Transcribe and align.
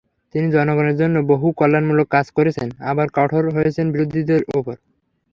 তিনি 0.35 0.47
জনগণের 0.51 0.95
জন্য 0.95 1.15
বহু 1.31 1.47
কল্যাণমূলক 1.59 2.07
কাজ 2.09 2.27
করেছেন, 2.37 2.67
আবার 2.91 3.07
কঠোর 3.17 3.43
হয়েছেন 3.55 3.85
বিরোধীদের 3.93 4.41
ওপর। 4.57 4.75